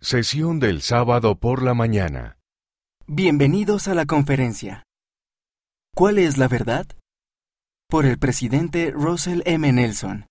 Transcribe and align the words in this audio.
Sesión 0.00 0.60
del 0.60 0.80
sábado 0.80 1.40
por 1.40 1.60
la 1.60 1.74
mañana. 1.74 2.38
Bienvenidos 3.08 3.88
a 3.88 3.94
la 3.94 4.06
conferencia. 4.06 4.84
¿Cuál 5.92 6.18
es 6.18 6.38
la 6.38 6.46
verdad? 6.46 6.86
Por 7.88 8.06
el 8.06 8.16
presidente 8.16 8.92
Russell 8.92 9.42
M. 9.44 9.72
Nelson, 9.72 10.26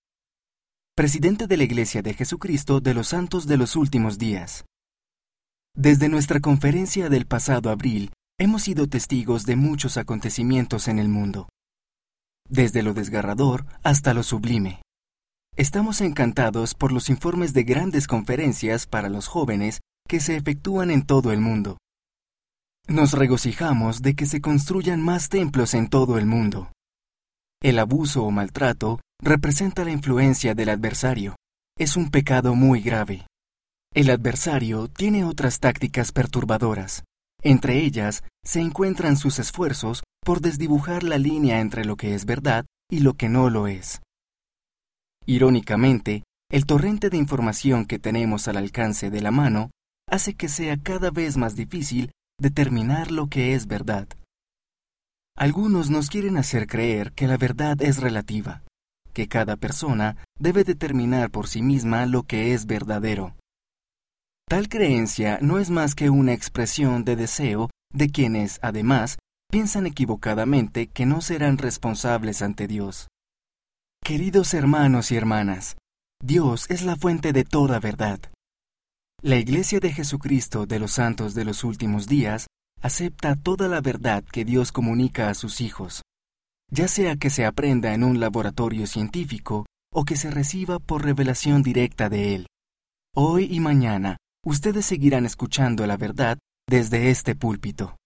presidente 0.96 1.46
de 1.46 1.58
la 1.58 1.64
Iglesia 1.64 2.00
de 2.00 2.14
Jesucristo 2.14 2.80
de 2.80 2.94
los 2.94 3.08
Santos 3.08 3.46
de 3.46 3.58
los 3.58 3.76
Últimos 3.76 4.16
Días. 4.16 4.64
Desde 5.76 6.08
nuestra 6.08 6.40
conferencia 6.40 7.10
del 7.10 7.26
pasado 7.26 7.68
abril, 7.68 8.10
hemos 8.38 8.62
sido 8.62 8.88
testigos 8.88 9.44
de 9.44 9.56
muchos 9.56 9.98
acontecimientos 9.98 10.88
en 10.88 10.98
el 10.98 11.10
mundo, 11.10 11.50
desde 12.48 12.82
lo 12.82 12.94
desgarrador 12.94 13.66
hasta 13.82 14.14
lo 14.14 14.22
sublime. 14.22 14.80
Estamos 15.58 16.00
encantados 16.02 16.74
por 16.74 16.92
los 16.92 17.10
informes 17.10 17.52
de 17.52 17.64
grandes 17.64 18.06
conferencias 18.06 18.86
para 18.86 19.08
los 19.08 19.26
jóvenes 19.26 19.80
que 20.08 20.20
se 20.20 20.36
efectúan 20.36 20.92
en 20.92 21.04
todo 21.04 21.32
el 21.32 21.40
mundo. 21.40 21.78
Nos 22.86 23.10
regocijamos 23.10 24.00
de 24.00 24.14
que 24.14 24.26
se 24.26 24.40
construyan 24.40 25.02
más 25.02 25.28
templos 25.28 25.74
en 25.74 25.88
todo 25.88 26.16
el 26.16 26.26
mundo. 26.26 26.70
El 27.60 27.80
abuso 27.80 28.22
o 28.22 28.30
maltrato 28.30 29.00
representa 29.20 29.84
la 29.84 29.90
influencia 29.90 30.54
del 30.54 30.68
adversario. 30.68 31.34
Es 31.76 31.96
un 31.96 32.12
pecado 32.12 32.54
muy 32.54 32.80
grave. 32.80 33.26
El 33.92 34.10
adversario 34.10 34.86
tiene 34.86 35.24
otras 35.24 35.58
tácticas 35.58 36.12
perturbadoras. 36.12 37.02
Entre 37.42 37.78
ellas 37.78 38.22
se 38.44 38.60
encuentran 38.60 39.16
sus 39.16 39.40
esfuerzos 39.40 40.04
por 40.24 40.40
desdibujar 40.40 41.02
la 41.02 41.18
línea 41.18 41.58
entre 41.58 41.84
lo 41.84 41.96
que 41.96 42.14
es 42.14 42.26
verdad 42.26 42.64
y 42.88 43.00
lo 43.00 43.14
que 43.14 43.28
no 43.28 43.50
lo 43.50 43.66
es. 43.66 44.00
Irónicamente, 45.30 46.24
el 46.50 46.64
torrente 46.64 47.10
de 47.10 47.18
información 47.18 47.84
que 47.84 47.98
tenemos 47.98 48.48
al 48.48 48.56
alcance 48.56 49.10
de 49.10 49.20
la 49.20 49.30
mano 49.30 49.70
hace 50.08 50.32
que 50.32 50.48
sea 50.48 50.78
cada 50.78 51.10
vez 51.10 51.36
más 51.36 51.54
difícil 51.54 52.12
determinar 52.40 53.10
lo 53.10 53.26
que 53.26 53.52
es 53.52 53.66
verdad. 53.66 54.08
Algunos 55.36 55.90
nos 55.90 56.08
quieren 56.08 56.38
hacer 56.38 56.66
creer 56.66 57.12
que 57.12 57.26
la 57.26 57.36
verdad 57.36 57.76
es 57.82 58.00
relativa, 58.00 58.62
que 59.12 59.28
cada 59.28 59.56
persona 59.56 60.16
debe 60.38 60.64
determinar 60.64 61.30
por 61.30 61.46
sí 61.46 61.60
misma 61.60 62.06
lo 62.06 62.22
que 62.22 62.54
es 62.54 62.64
verdadero. 62.64 63.36
Tal 64.48 64.70
creencia 64.70 65.40
no 65.42 65.58
es 65.58 65.68
más 65.68 65.94
que 65.94 66.08
una 66.08 66.32
expresión 66.32 67.04
de 67.04 67.16
deseo 67.16 67.68
de 67.92 68.08
quienes, 68.08 68.58
además, 68.62 69.18
piensan 69.50 69.86
equivocadamente 69.86 70.86
que 70.86 71.04
no 71.04 71.20
serán 71.20 71.58
responsables 71.58 72.40
ante 72.40 72.66
Dios. 72.66 73.08
Queridos 74.08 74.54
hermanos 74.54 75.12
y 75.12 75.16
hermanas, 75.16 75.76
Dios 76.24 76.64
es 76.70 76.80
la 76.80 76.96
fuente 76.96 77.34
de 77.34 77.44
toda 77.44 77.78
verdad. 77.78 78.18
La 79.20 79.36
Iglesia 79.36 79.80
de 79.80 79.92
Jesucristo 79.92 80.64
de 80.64 80.78
los 80.78 80.92
Santos 80.92 81.34
de 81.34 81.44
los 81.44 81.62
Últimos 81.62 82.06
Días 82.08 82.46
acepta 82.80 83.36
toda 83.36 83.68
la 83.68 83.82
verdad 83.82 84.24
que 84.24 84.46
Dios 84.46 84.72
comunica 84.72 85.28
a 85.28 85.34
sus 85.34 85.60
hijos, 85.60 86.00
ya 86.72 86.88
sea 86.88 87.16
que 87.16 87.28
se 87.28 87.44
aprenda 87.44 87.92
en 87.92 88.02
un 88.02 88.18
laboratorio 88.18 88.86
científico 88.86 89.66
o 89.92 90.06
que 90.06 90.16
se 90.16 90.30
reciba 90.30 90.78
por 90.78 91.04
revelación 91.04 91.62
directa 91.62 92.08
de 92.08 92.34
Él. 92.34 92.46
Hoy 93.14 93.46
y 93.50 93.60
mañana, 93.60 94.16
ustedes 94.42 94.86
seguirán 94.86 95.26
escuchando 95.26 95.86
la 95.86 95.98
verdad 95.98 96.38
desde 96.66 97.10
este 97.10 97.34
púlpito. 97.34 97.98